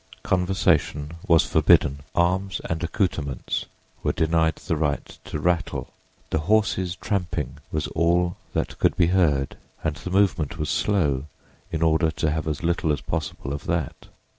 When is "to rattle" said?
5.25-5.93